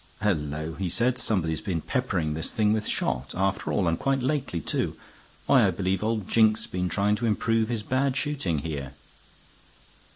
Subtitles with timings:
[0.23, 1.19] "Hullo!" he said.
[1.19, 4.97] "Somebody has been peppering this thing with shot, after all, and quite lately, too.
[5.45, 8.93] Why, I believe old Jink's been trying to improve his bad shooting here."